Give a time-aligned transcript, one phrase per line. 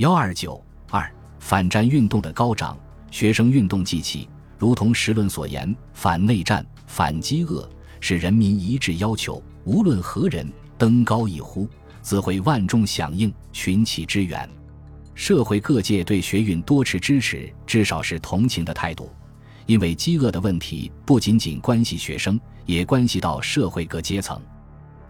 [0.00, 0.58] 幺二九
[0.88, 1.06] 二
[1.40, 2.74] 反战运动的高涨，
[3.10, 4.26] 学生运动既起，
[4.56, 7.68] 如同时论所言，反内战、反饥饿
[8.00, 11.68] 是人民一致要求，无论何人登高一呼，
[12.00, 14.48] 自会万众响应，群起支援。
[15.14, 19.10] 社会各界对学运多持支持，至少是同情的态度，
[19.66, 24.40] 因为饥饿的问题不仅仅关系学生，也关系到社会各阶层。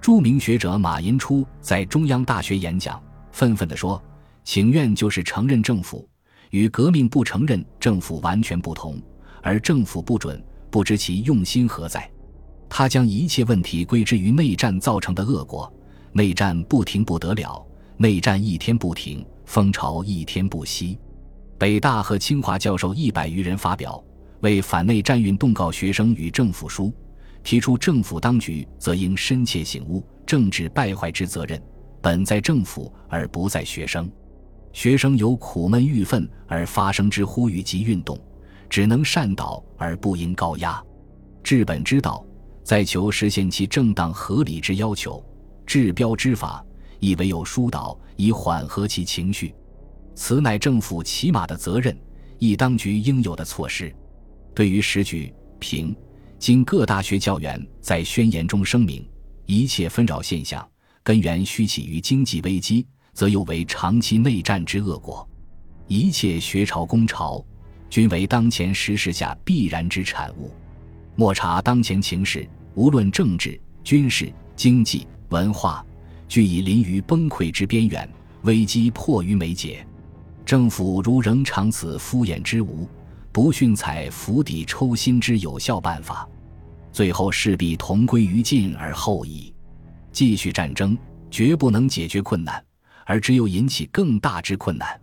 [0.00, 3.00] 著名学者马寅初在中央大学演讲，
[3.30, 4.02] 愤愤地说
[4.44, 6.08] ：“请愿就是承认政府，
[6.50, 9.00] 与革命不承认政府完全不同，
[9.42, 12.10] 而政府不准，不知其用心何在。”
[12.68, 15.72] 他将一切问题归之于内战造成的恶果，
[16.12, 17.66] 内战不停不得了，
[17.96, 19.24] 内战一天不停。
[19.46, 20.96] 风潮一天不息，
[21.58, 24.00] 北大和清华教授一百余人发表
[24.42, 26.94] 为反内战运动告学生与政府书，
[27.42, 31.60] 提出政府当局则应深切醒悟政治败坏之责任，
[32.00, 34.08] 本在政府而不在学生。
[34.72, 38.18] 学生有苦闷郁愤而发生之呼吁及运动，
[38.68, 40.82] 只能善导而不应高压。
[41.42, 42.24] 治本之道，
[42.62, 45.22] 在求实现其正当合理之要求；
[45.66, 46.64] 治标之法。
[47.02, 49.54] 亦唯有疏导，以缓和其情绪，
[50.14, 51.98] 此乃政府起码的责任，
[52.38, 53.90] 亦当局应有的措施。
[54.54, 55.96] 对于时局平，
[56.38, 59.02] 经各大学教员在宣言中声明，
[59.46, 60.68] 一切纷扰现象
[61.02, 65.28] 根源须起于经济危机，则又为长期内战之恶果。
[65.86, 67.44] 一切学潮工潮，
[67.88, 70.52] 均为当前时势下必然之产物。
[71.16, 75.84] 莫察当前情势，无论政治、军事、经济、文化。
[76.28, 78.08] 俱已临于崩溃之边缘，
[78.42, 79.84] 危机迫于眉睫。
[80.46, 82.88] 政府如仍长此敷衍之无，
[83.32, 86.28] 不逊采釜底抽薪之有效办法，
[86.92, 89.52] 最后势必同归于尽而后已。
[90.12, 90.96] 继续战争
[91.32, 92.64] 绝不能解决困难，
[93.04, 95.00] 而只有引起更大之困难。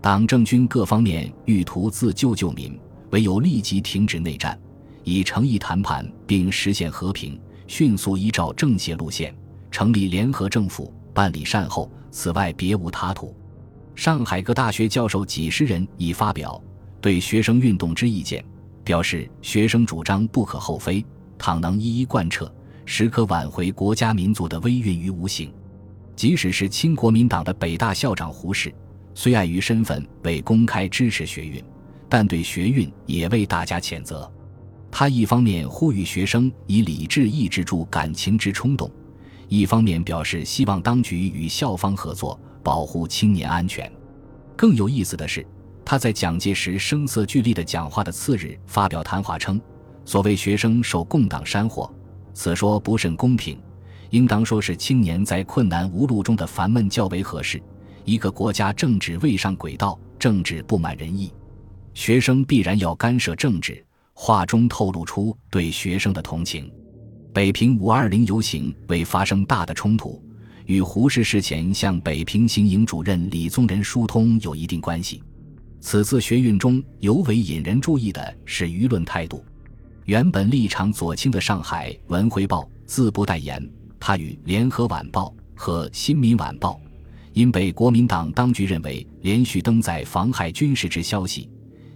[0.00, 2.78] 党政军各方面欲图自救救民，
[3.10, 4.58] 唯有立即停止内战，
[5.04, 9.34] 以诚意谈判并实现和平，迅速依照政协路线。
[9.70, 13.34] 成立联合政府，办理善后，此外别无他途。
[13.94, 16.62] 上海各大学教授几十人已发表
[17.00, 18.44] 对学生运动之意见，
[18.84, 21.04] 表示学生主张不可厚非，
[21.38, 22.52] 倘能一一贯彻，
[22.84, 25.52] 时可挽回国家民族的威运于无形。
[26.14, 28.72] 即使是亲国民党的北大校长胡适，
[29.14, 31.62] 虽碍于身份未公开支持学运，
[32.08, 34.30] 但对学运也为大家谴责。
[34.90, 38.90] 他一方面呼吁学生以理智抑制住感情之冲动。
[39.48, 43.90] 一方面表示希望当局与校方合作，保护青年安全。
[44.56, 45.46] 更有意思的是，
[45.84, 49.60] 他在蒋介石声色俱厉的讲话的次日发表谈话称
[50.04, 51.90] ：“所谓学生受共党煽惑，
[52.32, 53.58] 此说不甚公平，
[54.12, 57.60] 应当说是青年在困难无路中的烦闷较为合适。
[58.04, 61.32] 一个国家政治未上轨道，政治不满人意，
[61.94, 63.84] 学生必然要干涉政治。”
[64.14, 66.70] 话中透露出对学生的同情。
[67.32, 70.22] 北平五二零游行未发生大的冲突，
[70.66, 75.22] 与胡适事前向北平行营主任李宗仁疏通有一定关系。
[75.80, 79.42] 此次学运中尤为引人注意的是舆论态度。
[80.04, 83.66] 原本立场左倾的《上海文汇报》自不待言，
[84.04, 86.72] 他与《联合晚报》和《新民晚报》
[87.34, 91.48] 因被国民党当局认为连续登载妨害军事之消息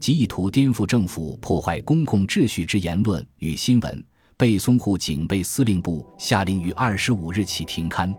[0.00, 4.02] 及意图颠覆政府、破坏公共秩序之言论与新闻。
[4.38, 8.14] 被淞沪警备司令部下令于二十五日起停刊，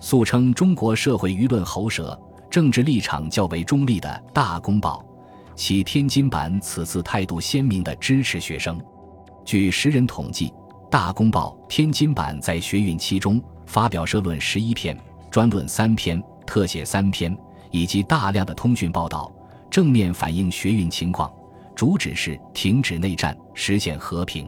[0.00, 5.06] 素称中国社会舆论喉舌、政治立场较为中立的《大公报》，
[5.54, 8.76] 其天津版此次态度鲜明地支持学生。
[9.44, 10.48] 据时人统计，
[10.92, 14.94] 《大公报》天津版在学运期中发表社论十一篇、
[15.30, 17.34] 专论三篇、特写三篇，
[17.70, 19.32] 以及大量的通讯报道，
[19.70, 21.32] 正面反映学运情况，
[21.74, 24.46] 主旨是停止内战，实现和平。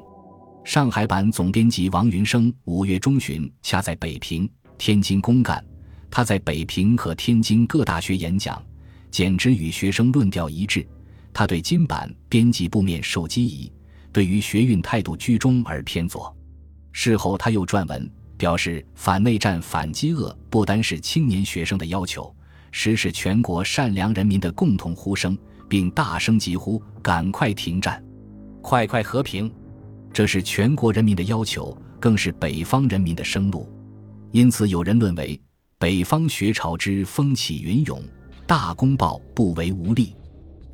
[0.64, 4.46] 上海版总编辑王云生五月中旬恰在北平、
[4.76, 5.64] 天津公干。
[6.10, 8.62] 他在北平和天津各大学演讲，
[9.10, 10.86] 简直与学生论调一致。
[11.32, 13.72] 他对金版编辑部面授机宜，
[14.12, 16.36] 对于学运态度居中而偏左。
[16.96, 22.34] 事后他又撰文表示，反内战、反饥饿不单是青年学生的要求，
[22.70, 25.36] 实是全国善良人民的共同呼声，
[25.68, 28.02] 并大声疾呼：“赶快停战，
[28.62, 29.52] 快快和平！”
[30.14, 33.68] 这是全国人民的要求，更是北方人民的生路。
[34.30, 35.38] 因此，有人论为
[35.76, 38.00] 北方学潮之风起云涌，
[38.46, 40.14] 大公报不为无力。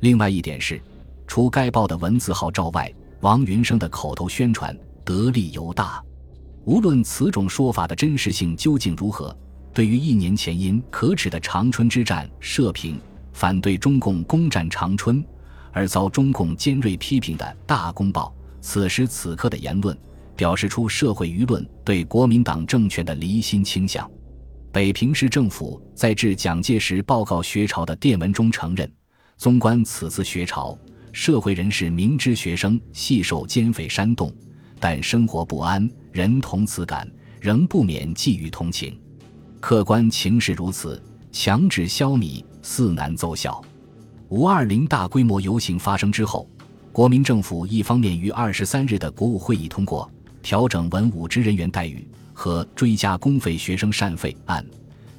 [0.01, 0.79] 另外一点是，
[1.25, 6.03] 除该报的文字号召外，王云生的口头宣传得力尤大。
[6.65, 9.35] 无论此种说法的真实性究竟如何，
[9.73, 12.99] 对于一年前因可耻的长春之战社评
[13.33, 15.23] 反对中共攻占长春，
[15.71, 19.97] 而遭中共尖锐批评的《大公报》此时此刻的言论，
[20.35, 24.09] 表示出社会舆论对国民党政权的离心倾向。
[24.71, 28.89] 北平市政府在致蒋介石报告学潮的电文中承认，
[29.35, 30.77] 纵观此次学潮，
[31.11, 34.31] 社会人士明知学生系受奸匪煽动，
[34.79, 37.09] 但生活不安，人同此感，
[37.39, 38.99] 仍不免寄予同情。
[39.59, 43.61] 客观情势如此，强制消弭似难奏效。
[44.29, 46.49] 五二零大规模游行发生之后，
[46.91, 50.09] 国民政府一方面于二十三日的国务会议通过
[50.41, 52.07] 调整文武职人员待遇。
[52.33, 54.65] 和追加公费学生膳费案，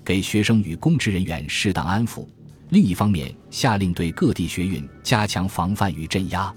[0.04, 2.26] 给学生与公职人员适当安抚；
[2.70, 6.52] 另一方面，下令对各地学运加强防范与镇压。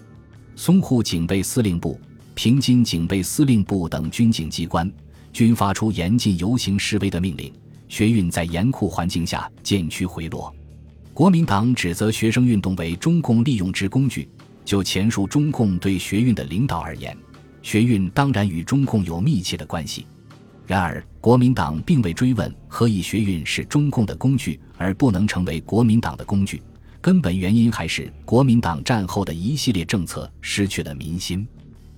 [0.58, 2.00] 淞沪警备司令部、
[2.36, 4.92] 平津警备司令部等军警机关
[5.32, 7.52] 均发出严禁游行示威的命令，
[7.88, 10.54] 学运在严酷环境下渐趋回落。
[11.14, 14.30] 国民党指责学生运动为中共利用之工具。
[14.66, 17.16] 就前述中共对学运的领导而言，
[17.62, 20.08] 学运当然与中共有密切的关系。
[20.66, 26.64] 然而，国民党并未追问何以学运是中共的工具而不能成为国民党的工具。
[27.00, 31.48] 根本原因还是国民党战后的一系列政策失去了民心。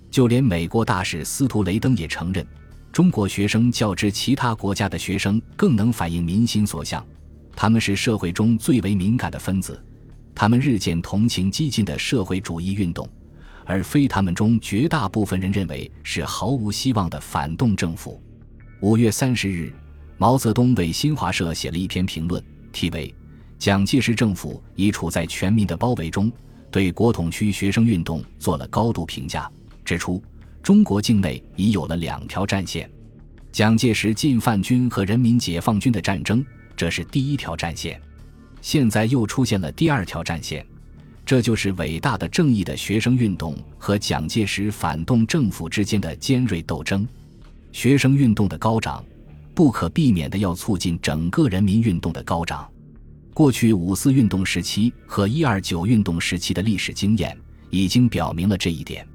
[0.10, 2.46] 就连美国大使司徒雷登也承认，
[2.92, 7.06] 中国学生较之其他国家的学生更能反映民心所向。
[7.56, 9.84] 他们是社会中最为敏感的分子，
[10.34, 13.08] 他们日渐同情激进的社会主义运动，
[13.66, 18.22] 而非他们中绝大部分人认为是毫无希望的反动政府。
[18.82, 19.74] 五月三十日，
[20.18, 23.08] 毛泽东为新华社写了一篇评论，题为
[23.58, 26.32] 《蒋介石政府已处在全民的包围中》，
[26.70, 29.52] 对国统区学生运动做了高度评价，
[29.88, 30.22] 指出
[30.62, 32.92] 中国境内已有了两条战线：
[33.54, 36.46] 蒋介石进犯军和人民解放军的战争，
[36.76, 37.98] 这是第一条战线；
[38.62, 40.66] 现在又出现了第二条战线，
[41.26, 47.08] 这就是伟大的正义的学生运动和蒋介石反动政府之间的尖锐斗争。
[47.72, 49.02] 学生运动的高涨，
[49.56, 52.70] 不可避免的要促进整个人民运动的高涨。
[53.34, 57.38] 过去五四运动时期和一二九运动时期的历史经验
[57.70, 59.08] 已经表明了这一点。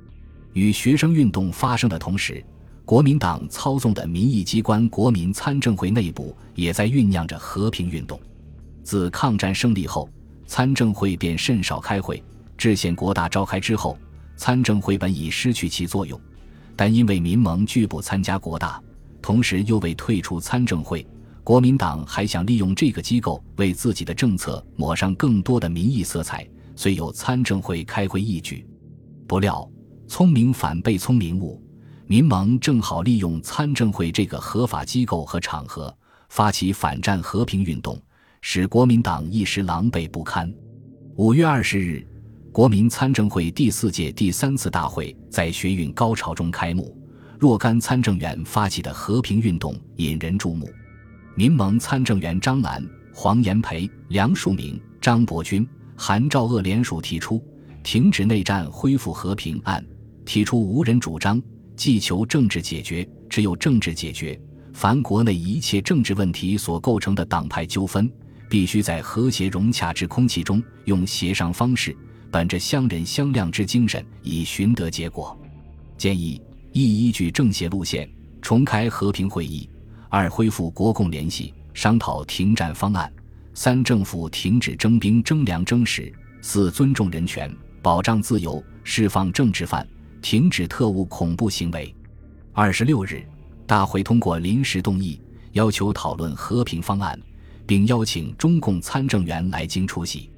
[0.53, 2.45] 与学生运动发生的同时，
[2.85, 8.21] 国民党操纵的民意机关国民参政会内部也在酝酿着和平运动。
[8.83, 10.09] 自抗战胜利后，
[10.47, 12.23] 参政会便甚少开会。
[12.59, 13.97] 制宪国大召开之后，
[14.37, 16.21] 参政会本已失去其作用。
[16.75, 18.83] 但因为民盟拒不参加国大，
[19.21, 21.07] 同时又未退出参政会，
[21.45, 28.67] 国民党还想利用这个机构为自己的政策抹上更多的民意色彩，遂有参政会开会议举。
[29.27, 29.69] 不料
[30.13, 31.59] 聪明反被聪明误，
[32.07, 35.97] 民盟正好利用参政会这个合法机构和场合，
[36.29, 37.99] 发起反战和平运动，
[38.43, 40.53] 使国民党一时狼狈不堪。
[41.17, 42.07] 五月二十日。
[42.53, 46.95] 国民参政会第四届第三次大会在学运高潮中开幕，
[47.41, 50.69] 若干参政员发起的和平运动引人注目。
[51.35, 55.67] 民盟参政员张澜、黄炎培、梁漱溟、张伯钧、
[55.97, 57.43] 韩兆鄂联署提出
[57.83, 59.83] “停止内战，恢复和平”案，
[60.25, 61.41] 提出无人主张，
[61.77, 64.39] 既求政治解决，只有政治解决，
[64.73, 68.11] 凡国内一切政治问题所构成的党派纠纷，
[68.49, 71.97] 必须在和谐融洽之空气中，用协商方式。
[72.31, 75.39] 本着相忍相谅之精神，以寻得结果。
[75.99, 76.41] 建议
[76.73, 78.09] 一依据政协路线
[78.41, 79.69] 重开和平会议；
[80.09, 83.07] 二恢复国共联系，商讨停战方案；
[83.53, 89.87] 三政府停止征兵征粮征食；四尊重人权，保障自由，释放政治犯，
[90.23, 91.95] 停止特务恐怖行为。
[92.53, 93.23] 二十六日，
[93.67, 95.21] 大会通过临时动议，
[95.53, 97.21] 要求讨论和平方案，
[97.67, 100.31] 并邀请中共参政员来京出席。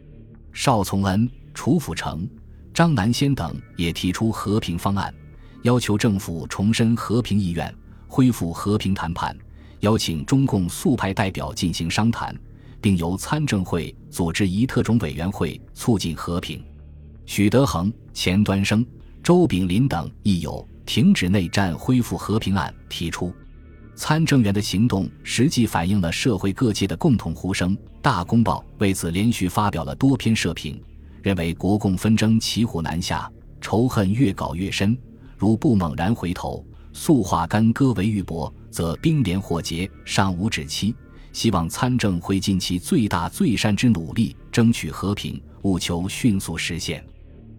[0.52, 1.30] 邵从恩。
[1.56, 2.28] 楚辅成、
[2.74, 5.14] 张南先等也提出和平方案，
[5.62, 7.72] 要求政府重申和平意愿，
[8.08, 9.38] 恢复和平谈判，
[9.78, 12.36] 邀请中共速派代表进行商谈，
[12.80, 16.60] 并由参政会组织一特种委员会促进和平。
[17.24, 18.84] 许德衡、钱端升、
[19.24, 23.32] 周炳林等亦有停止内战、恢复和平案提出。
[23.96, 27.74] 参政员的行动实际反映了社会各界的共同呼声。
[28.02, 30.78] 《大公报》为此连续发表了多篇社评。
[31.22, 33.26] 认为国共纷争骑虎难下，
[33.62, 34.94] 仇恨越搞越深。
[35.38, 36.62] 如不猛然回头，
[36.92, 40.94] 速化干戈为玉帛，则兵连祸结，尚无止期。
[41.32, 47.02] 希望参政会尽其最大最善之努力，争取和平，务求迅速实现。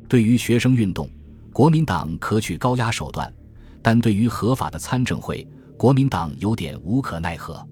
[0.08, 1.10] 对于学生运动，
[1.56, 3.26] 国民党可取高压手段；
[3.82, 5.48] 但对于合法的参政会，
[5.78, 7.66] 国民党有点无可奈何。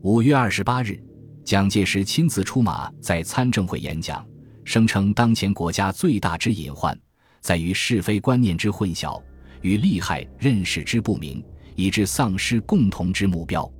[0.00, 1.00] 五月二十八日，
[1.44, 4.26] 蒋介石亲自出马在参政会演讲，
[4.64, 6.98] 声称当前国家最大之隐患
[7.40, 9.22] 在于是非观念之混淆
[9.62, 11.40] 与利害认识之不明，
[11.76, 13.72] 以致丧失共同之目标。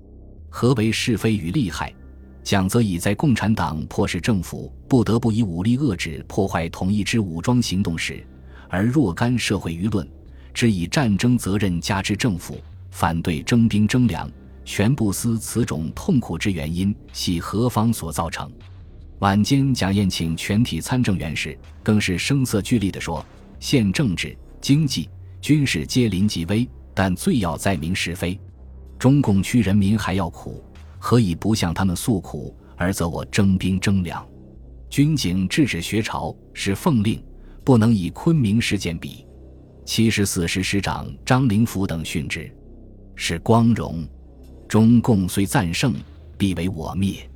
[0.49, 1.93] 何为是非与利害？
[2.45, 8.25] 蒋则以在共产党迫使政府不得不以武力遏制破坏统一之武装行动时，
[8.71, 10.09] 而若干社会舆论
[10.55, 12.59] 只以战争责任加之政府，
[12.91, 14.31] 反对征兵征粮。
[14.63, 18.49] 全不思此种痛苦之原因系何方所造成。
[19.19, 23.25] 晚间，蒋宴请全体参政员时，更是声色俱厉地说
[23.59, 25.11] ：“现政治、经济、
[25.41, 28.39] 军事皆临极危，但最要在明是非。
[28.97, 30.63] 中共区人民还要苦，
[30.99, 34.25] 何以不向他们诉苦，而责我征兵征粮？
[34.89, 37.21] 军警制止学潮是奉令，
[37.65, 39.27] 不能以昆明事件比。
[39.85, 42.51] 七十四师师长张灵甫等殉职，
[43.17, 44.07] 是光荣。”
[44.69, 45.93] 中共虽战胜，
[46.39, 47.29] 必为我灭。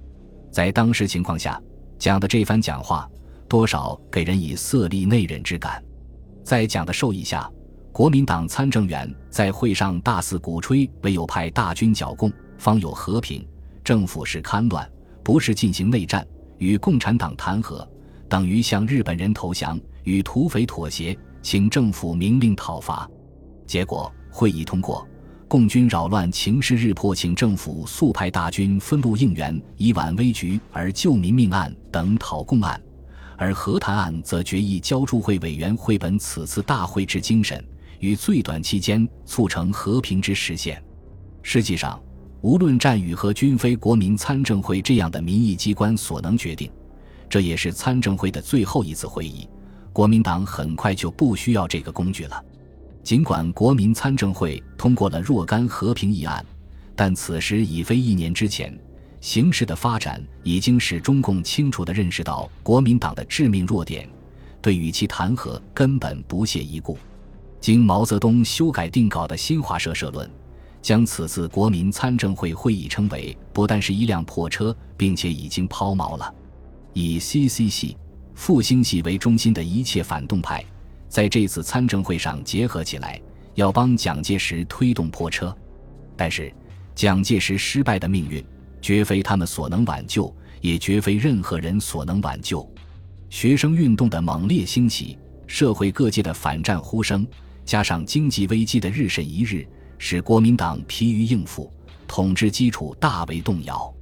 [0.53, 1.61] 在当时情况下
[1.99, 3.11] 讲的这番讲话，
[3.49, 5.83] 多少给人以色厉内荏之感。
[6.45, 7.51] 在蒋的授意下，
[7.91, 13.45] 国民党参政员在会上大肆鼓吹，唯有派大军剿共，方有和平。
[13.83, 14.89] 政府是戡乱，
[15.25, 16.25] 不是进行内战。
[16.59, 17.87] 与共产党谈和，
[18.29, 23.11] 等于向日本人投降；与土匪妥协，请政府明令讨伐。
[23.67, 25.07] 结果会议通过。
[25.47, 32.83] 共军扰乱情势，日迫请政府速派大军分路应援，以挽危局而救民命案等讨共案，
[33.37, 37.63] 而和谈案则决议交诸会委员会本此次大会之精神，
[38.01, 40.83] 于最短期间促成和平之实现。
[41.43, 42.03] 实际上，
[42.41, 46.69] 无论战与和均非国民参政会这样的民意机关所能决定，
[47.29, 49.47] 这也是参政会的最后一次会议。
[49.95, 52.45] 国民党很快就不需要这个工具了。
[53.05, 56.45] 尽管国民参政会通过了若干和平议案，
[56.97, 58.77] 但此时已非一年之前。
[59.21, 64.07] 形势的发展已经使中共清楚地认识到国民党的致命弱点，
[64.61, 66.99] 对与其谈和根本不屑一顾。
[67.61, 70.29] 经毛泽东修改定稿的新华社社论，
[70.83, 76.35] 将此次国民参政会会议称为不但是一辆破车，并且已经抛锚了。
[76.93, 77.97] 以 CC 系、
[78.35, 80.65] 复兴系为中心的一切反动派。
[81.09, 83.21] 在这次参政会上结合起来，
[83.55, 85.57] 要帮蒋介石推动破车，
[86.17, 86.53] 但是
[86.95, 88.45] 蒋介石失败的命运
[88.83, 92.69] 绝非他们所能挽救，也绝非任何人所能挽救。
[93.31, 97.27] 学生运动的猛烈兴起，社会各界的反战呼声，
[97.65, 99.67] 加上经济危机的日甚一日，
[99.99, 101.73] 使国民党疲于应付，
[102.09, 103.93] 统治基础大为动摇。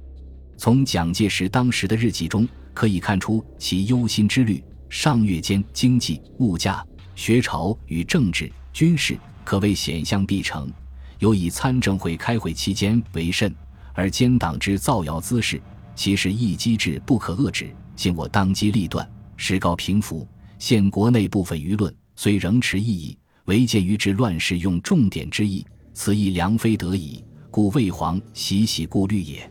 [0.57, 6.85] 从蒋介石当时的日记中可以看出其忧心之虑，上月间经济物价。
[7.15, 10.71] 学潮与政治、军事可谓险象必成，
[11.19, 13.53] 尤以参政会开会期间为甚，
[13.93, 15.61] 而奸党之造谣滋事，
[15.95, 17.69] 其实一机制不可遏制。
[17.95, 20.27] 今我当机立断，时告平服。
[20.57, 25.63] 现国内部分舆论虽仍持异议，唯见于治乱世用重点之意，
[25.93, 29.47] 此亦良非得已，故魏皇喜喜顾虑也。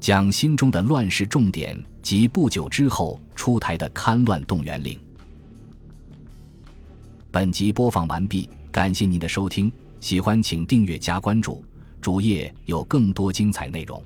[0.00, 4.96] 蒋心中的乱世重点，及不久之后出台的戡乱动员令。
[7.30, 11.64] 本集播放完毕，感谢您的收听，喜欢请订阅加关注，
[12.02, 14.00] 主页有更多精彩内容。